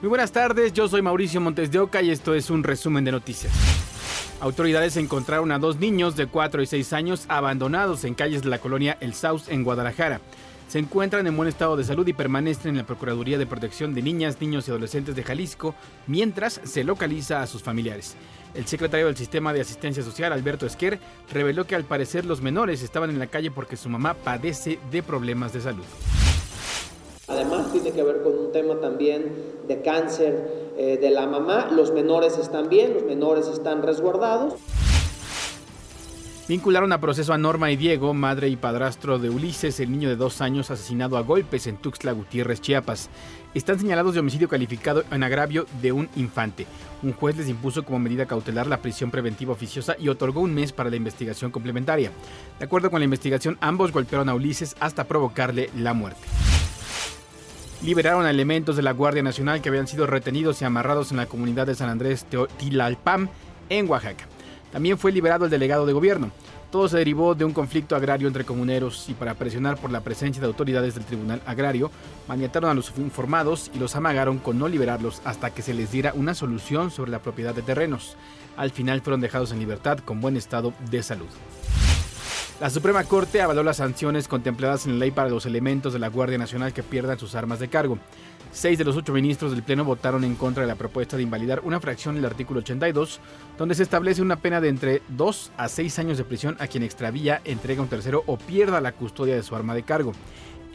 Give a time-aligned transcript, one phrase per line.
[0.00, 3.12] Muy buenas tardes, yo soy Mauricio Montes de Oca y esto es un resumen de
[3.12, 3.52] noticias.
[4.40, 8.60] Autoridades encontraron a dos niños de 4 y 6 años abandonados en calles de la
[8.60, 10.22] colonia El Saus en Guadalajara.
[10.68, 14.00] Se encuentran en buen estado de salud y permanecen en la Procuraduría de Protección de
[14.00, 15.74] Niñas, Niños y Adolescentes de Jalisco
[16.06, 18.16] mientras se localiza a sus familiares.
[18.54, 20.98] El secretario del Sistema de Asistencia Social, Alberto Esquer,
[21.30, 25.02] reveló que al parecer los menores estaban en la calle porque su mamá padece de
[25.02, 25.84] problemas de salud.
[27.30, 29.32] Además tiene que ver con un tema también
[29.68, 31.68] de cáncer eh, de la mamá.
[31.70, 34.54] Los menores están bien, los menores están resguardados.
[36.48, 40.16] Vincularon a proceso a Norma y Diego, madre y padrastro de Ulises, el niño de
[40.16, 43.08] dos años asesinado a golpes en Tuxtla Gutiérrez, Chiapas.
[43.54, 46.66] Están señalados de homicidio calificado en agravio de un infante.
[47.04, 50.72] Un juez les impuso como medida cautelar la prisión preventiva oficiosa y otorgó un mes
[50.72, 52.10] para la investigación complementaria.
[52.58, 56.26] De acuerdo con la investigación, ambos golpearon a Ulises hasta provocarle la muerte
[57.82, 61.26] liberaron a elementos de la Guardia Nacional que habían sido retenidos y amarrados en la
[61.26, 62.26] comunidad de San Andrés
[62.58, 63.28] Tilalpam,
[63.68, 64.26] en Oaxaca.
[64.72, 66.30] También fue liberado el delegado de gobierno.
[66.70, 70.40] Todo se derivó de un conflicto agrario entre comuneros y para presionar por la presencia
[70.40, 71.90] de autoridades del Tribunal Agrario,
[72.28, 76.12] maniataron a los informados y los amagaron con no liberarlos hasta que se les diera
[76.14, 78.16] una solución sobre la propiedad de terrenos.
[78.56, 81.28] Al final fueron dejados en libertad con buen estado de salud.
[82.60, 86.08] La Suprema Corte avaló las sanciones contempladas en la ley para los elementos de la
[86.08, 87.98] Guardia Nacional que pierdan sus armas de cargo.
[88.52, 91.60] Seis de los ocho ministros del Pleno votaron en contra de la propuesta de invalidar
[91.64, 93.18] una fracción del artículo 82,
[93.56, 96.82] donde se establece una pena de entre 2 a 6 años de prisión a quien
[96.82, 100.12] extravía, entrega un tercero o pierda la custodia de su arma de cargo.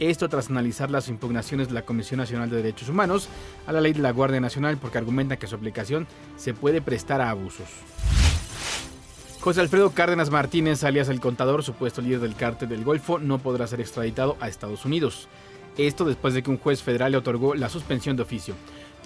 [0.00, 3.28] Esto tras analizar las impugnaciones de la Comisión Nacional de Derechos Humanos
[3.64, 7.20] a la ley de la Guardia Nacional porque argumenta que su aplicación se puede prestar
[7.20, 7.68] a abusos.
[9.46, 13.68] José Alfredo Cárdenas Martínez, alias El Contador, supuesto líder del cártel del Golfo, no podrá
[13.68, 15.28] ser extraditado a Estados Unidos.
[15.78, 18.56] Esto después de que un juez federal le otorgó la suspensión de oficio.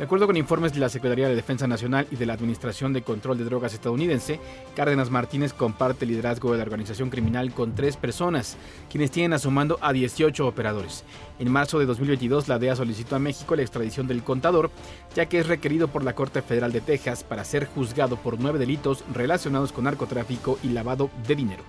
[0.00, 3.02] De acuerdo con informes de la Secretaría de Defensa Nacional y de la Administración de
[3.02, 4.40] Control de Drogas estadounidense,
[4.74, 8.56] Cárdenas Martínez comparte el liderazgo de la organización criminal con tres personas,
[8.88, 11.04] quienes tienen a su mando a 18 operadores.
[11.38, 14.70] En marzo de 2022, la DEA solicitó a México la extradición del contador,
[15.14, 18.58] ya que es requerido por la Corte Federal de Texas para ser juzgado por nueve
[18.58, 21.62] delitos relacionados con narcotráfico y lavado de dinero.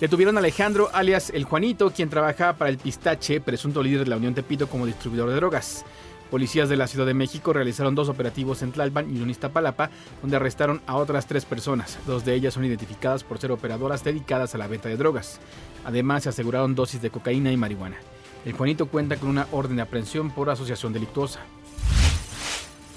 [0.00, 4.16] Detuvieron a Alejandro, alias El Juanito, quien trabajaba para el Pistache, presunto líder de la
[4.16, 5.86] Unión Tepito como distribuidor de drogas.
[6.30, 9.90] Policías de la Ciudad de México realizaron dos operativos en Tlalpan y en Iztapalapa,
[10.22, 11.98] donde arrestaron a otras tres personas.
[12.06, 15.40] Dos de ellas son identificadas por ser operadoras dedicadas a la venta de drogas.
[15.84, 17.96] Además, se aseguraron dosis de cocaína y marihuana.
[18.44, 21.40] El Juanito cuenta con una orden de aprehensión por asociación delictuosa.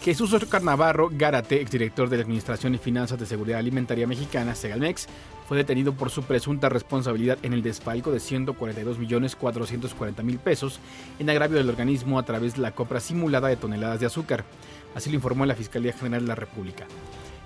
[0.03, 5.08] Jesús Oscar Navarro Gárate, exdirector de la Administración y Finanzas de Seguridad Alimentaria Mexicana, Segalmex,
[5.47, 10.81] fue detenido por su presunta responsabilidad en el desfalco de 142.440.000 pesos
[11.19, 14.44] en agravio del organismo a través de la compra simulada de toneladas de azúcar.
[14.94, 16.86] Así lo informó la Fiscalía General de la República.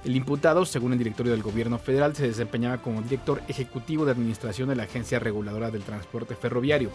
[0.04, 4.70] El imputado, según el directorio del gobierno federal, se desempeñaba como director ejecutivo de administración
[4.70, 6.90] de la Agencia Reguladora del Transporte Ferroviario.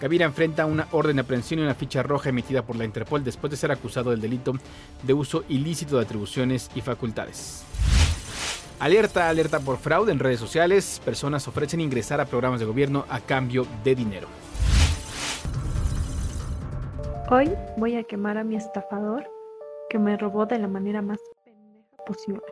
[0.00, 3.50] Gavira enfrenta una orden de aprehensión y una ficha roja emitida por la Interpol después
[3.50, 4.52] de ser acusado del delito
[5.02, 7.64] de uso ilícito de atribuciones y facultades.
[8.78, 11.00] Alerta, alerta por fraude en redes sociales.
[11.02, 14.28] Personas ofrecen ingresar a programas de gobierno a cambio de dinero.
[17.30, 19.26] Hoy voy a quemar a mi estafador
[19.88, 22.42] que me robó de la manera más pendeja posible.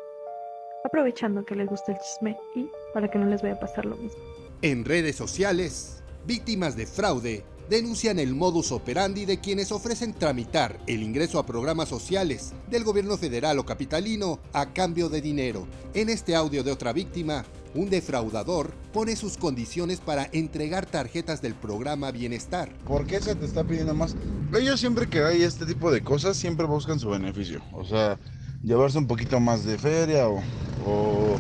[0.85, 3.97] Aprovechando que les gusta el chisme y para que no les vaya a pasar lo
[3.97, 4.19] mismo.
[4.63, 11.03] En redes sociales, víctimas de fraude denuncian el modus operandi de quienes ofrecen tramitar el
[11.03, 15.67] ingreso a programas sociales del gobierno federal o capitalino a cambio de dinero.
[15.95, 21.55] En este audio de otra víctima, un defraudador pone sus condiciones para entregar tarjetas del
[21.55, 22.73] programa Bienestar.
[22.87, 24.15] ¿Por qué se te está pidiendo más?
[24.57, 27.63] Ellos siempre que hay este tipo de cosas, siempre buscan su beneficio.
[27.73, 28.19] O sea,
[28.63, 30.41] llevarse un poquito más de feria o,
[30.87, 31.37] o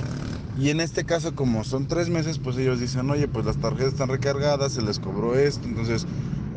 [0.59, 3.93] y en este caso, como son tres meses, pues ellos dicen, oye, pues las tarjetas
[3.93, 6.07] están recargadas, se les cobró esto, entonces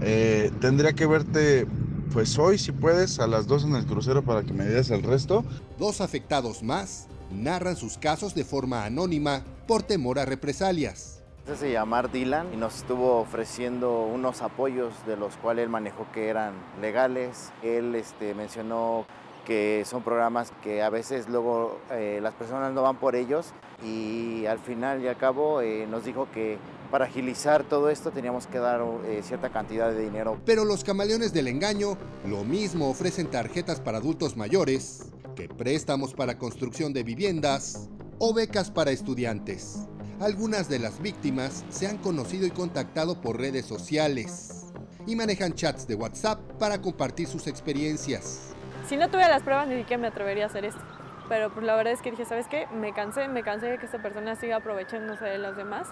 [0.02, 1.67] eh, tendría que verte,
[2.14, 5.03] pues hoy, si puedes, a las dos en el crucero para que me digas el
[5.03, 5.44] resto.
[5.79, 11.23] Dos afectados más narran sus casos de forma anónima por temor a represalias.
[11.46, 16.05] Se hace llamar Dylan y nos estuvo ofreciendo unos apoyos de los cuales él manejó
[16.14, 17.52] que eran legales.
[17.64, 19.05] Él este, mencionó
[19.47, 24.46] que son programas que a veces luego eh, las personas no van por ellos y
[24.46, 26.58] al final y al cabo eh, nos dijo que
[26.91, 30.38] para agilizar todo esto teníamos que dar eh, cierta cantidad de dinero.
[30.46, 36.38] Pero los camaleones del engaño lo mismo ofrecen tarjetas para adultos mayores que préstamos para
[36.38, 37.90] construcción de viviendas
[38.20, 39.88] o becas para estudiantes.
[40.20, 44.66] Algunas de las víctimas se han conocido y contactado por redes sociales
[45.05, 48.57] y manejan chats de WhatsApp para compartir sus experiencias.
[48.87, 50.81] Si no tuviera las pruebas ni siquiera me atrevería a hacer esto.
[51.29, 52.67] Pero pues la verdad es que dije, ¿sabes qué?
[52.67, 55.87] Me cansé, me cansé de que esta persona siga aprovechándose de los demás.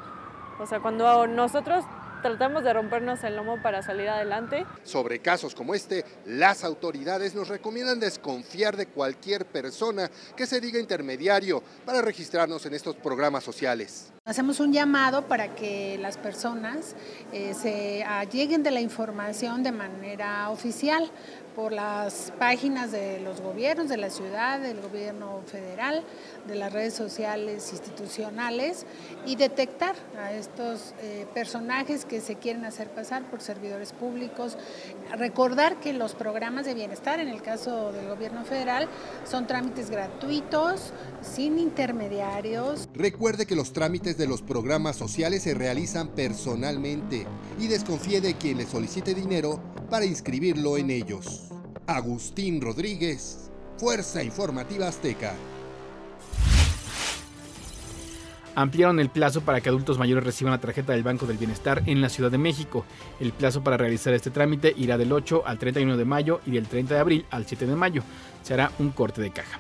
[0.60, 1.84] O sea, cuando nosotros
[2.22, 4.66] tratamos de rompernos el lomo para salir adelante.
[4.84, 10.80] Sobre casos como este, las autoridades nos recomiendan desconfiar de cualquier persona que se diga
[10.80, 14.12] intermediario para registrarnos en estos programas sociales.
[14.26, 16.96] Hacemos un llamado para que las personas
[17.32, 21.12] eh, se lleguen de la información de manera oficial
[21.56, 26.04] por las páginas de los gobiernos, de la ciudad, del gobierno federal,
[26.48, 28.86] de las redes sociales institucionales
[29.26, 34.58] y detectar a estos eh, personajes que se quieren hacer pasar por servidores públicos.
[35.18, 38.90] Recordar que los programas de bienestar, en el caso del gobierno federal,
[39.24, 40.92] son trámites gratuitos,
[41.22, 42.90] sin intermediarios.
[42.94, 47.26] Recuerde que los trámites de los programas sociales se realizan personalmente
[47.60, 51.50] y desconfíe de quien le solicite dinero para inscribirlo en ellos.
[51.88, 55.34] Agustín Rodríguez, Fuerza Informativa Azteca.
[58.56, 62.02] Ampliaron el plazo para que adultos mayores reciban la tarjeta del Banco del Bienestar en
[62.02, 62.86] la Ciudad de México.
[63.20, 66.68] El plazo para realizar este trámite irá del 8 al 31 de mayo y del
[66.68, 68.02] 30 de abril al 7 de mayo.
[68.44, 69.60] Se hará un corte de caja.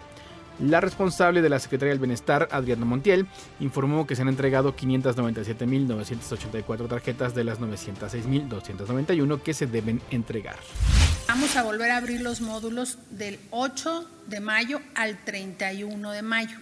[0.59, 3.27] La responsable de la Secretaría del Bienestar, Adriana Montiel,
[3.59, 10.55] informó que se han entregado 597.984 tarjetas de las 906.291 que se deben entregar.
[11.27, 16.57] Vamos a volver a abrir los módulos del 8 de mayo al 31 de mayo.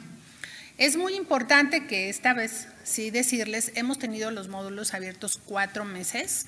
[0.80, 6.48] Es muy importante que esta vez, sí decirles, hemos tenido los módulos abiertos cuatro meses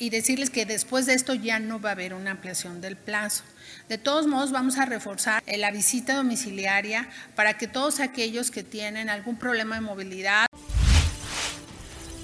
[0.00, 3.44] y decirles que después de esto ya no va a haber una ampliación del plazo.
[3.88, 9.10] De todos modos, vamos a reforzar la visita domiciliaria para que todos aquellos que tienen
[9.10, 10.46] algún problema de movilidad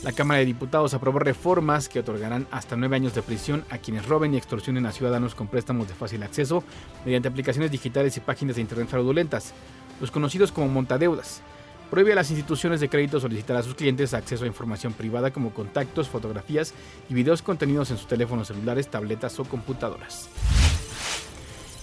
[0.07, 4.07] la Cámara de Diputados aprobó reformas que otorgarán hasta nueve años de prisión a quienes
[4.07, 6.63] roben y extorsionen a ciudadanos con préstamos de fácil acceso
[7.05, 9.53] mediante aplicaciones digitales y páginas de internet fraudulentas,
[10.01, 11.43] los conocidos como montadeudas.
[11.91, 15.55] Prohíbe a las instituciones de crédito solicitar a sus clientes acceso a información privada como
[15.55, 16.75] contactos, fotografías
[17.09, 20.29] y videos contenidos en sus teléfonos celulares, tabletas o computadoras.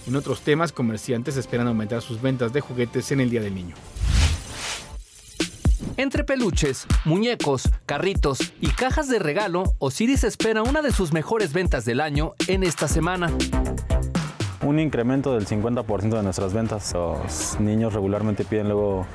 [0.06, 3.74] En otros temas, comerciantes esperan aumentar sus ventas de juguetes en el Día del Niño.
[5.96, 11.84] Entre peluches, muñecos, carritos y cajas de regalo, Osiris espera una de sus mejores ventas
[11.84, 13.32] del año en esta semana.
[14.64, 16.94] Un incremento del 50% de nuestras ventas.
[16.94, 19.06] Los niños regularmente piden luego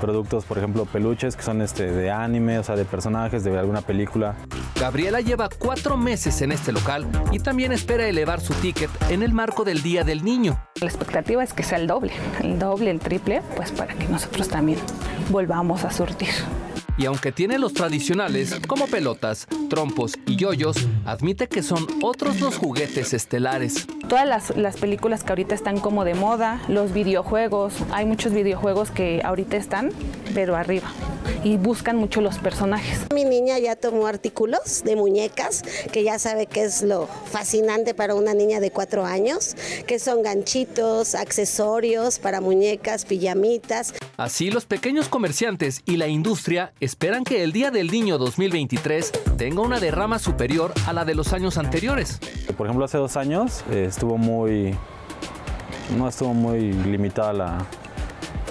[0.00, 3.80] productos, por ejemplo, peluches que son este, de anime, o sea, de personajes de alguna
[3.80, 4.36] película.
[4.78, 9.32] Gabriela lleva cuatro meses en este local y también espera elevar su ticket en el
[9.32, 10.62] marco del Día del Niño.
[10.80, 12.12] La expectativa es que sea el doble,
[12.42, 14.78] el doble, el triple, pues para que nosotros también
[15.30, 16.30] volvamos a surtir.
[17.00, 20.76] Y aunque tiene los tradicionales, como pelotas, trompos y yoyos,
[21.06, 23.86] admite que son otros los juguetes estelares.
[24.06, 28.90] Todas las, las, películas que ahorita están como de moda, los videojuegos, hay muchos videojuegos
[28.90, 29.92] que ahorita están,
[30.34, 30.92] pero arriba
[31.44, 33.06] y buscan mucho los personajes.
[33.14, 38.14] Mi niña ya tomó artículos de muñecas, que ya sabe que es lo fascinante para
[38.14, 39.56] una niña de cuatro años,
[39.86, 43.94] que son ganchitos, accesorios para muñecas, pijamitas.
[44.16, 49.62] Así los pequeños comerciantes y la industria esperan que el Día del Niño 2023 tenga
[49.62, 52.18] una derrama superior a la de los años anteriores.
[52.56, 54.74] Por ejemplo, hace dos años eh, estuvo muy...
[55.96, 57.66] no estuvo muy limitada la,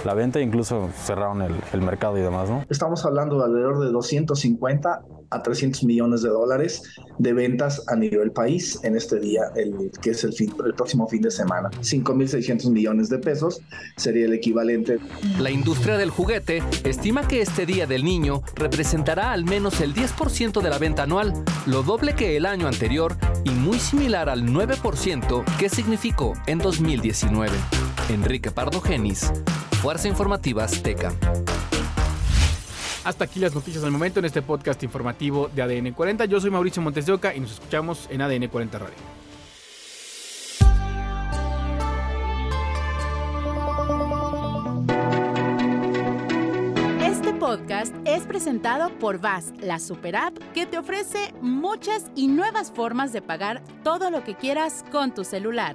[0.04, 2.64] la venta, incluso cerraron el, el, mercado y demás, ¿no?
[2.68, 6.82] Estamos hablando de alrededor de 250 a 300 millones de dólares
[7.18, 11.06] de ventas a nivel país en este día, el, que es el, fin, el próximo
[11.08, 11.70] fin de semana.
[11.80, 13.60] 5.600 millones de pesos
[13.96, 14.98] sería el equivalente.
[15.38, 20.60] La industria del juguete estima que este Día del Niño representará al menos el 10%
[20.60, 21.32] de la venta anual,
[21.66, 27.52] lo doble que el año anterior y muy similar al 9% que significó en 2019.
[28.08, 29.30] Enrique Pardo Genis,
[29.80, 31.10] Fuerza Informativa Azteca.
[33.02, 36.26] Hasta aquí las noticias del momento en este podcast informativo de ADN 40.
[36.26, 38.96] Yo soy Mauricio Montes de Oca y nos escuchamos en ADN 40 Radio.
[47.02, 52.70] Este podcast es presentado por VAS, la super app que te ofrece muchas y nuevas
[52.70, 55.74] formas de pagar todo lo que quieras con tu celular.